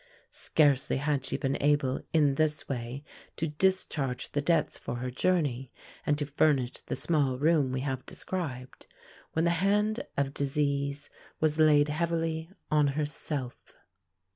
Scarcely 0.31 0.97
had 0.97 1.23
she 1.25 1.37
been 1.37 1.61
able, 1.61 2.01
in 2.11 2.33
this 2.33 2.67
way, 2.67 3.03
to 3.35 3.47
discharge 3.49 4.31
the 4.31 4.41
debts 4.41 4.79
for 4.79 4.95
her 4.95 5.11
journey 5.11 5.71
and 6.07 6.17
to 6.17 6.25
furnish 6.25 6.71
the 6.87 6.95
small 6.95 7.37
room 7.37 7.71
we 7.71 7.81
have 7.81 8.03
described, 8.07 8.87
when 9.33 9.45
the 9.45 9.51
hand 9.61 10.03
of 10.17 10.33
disease 10.33 11.11
was 11.39 11.59
laid 11.59 11.89
heavily 11.89 12.49
on 12.71 12.87
herself. 12.97 13.75